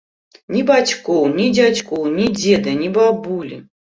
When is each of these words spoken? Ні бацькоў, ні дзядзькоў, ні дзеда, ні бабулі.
Ні 0.53 0.61
бацькоў, 0.69 1.19
ні 1.39 1.45
дзядзькоў, 1.57 2.07
ні 2.15 2.25
дзеда, 2.39 2.73
ні 2.81 2.89
бабулі. 2.97 3.59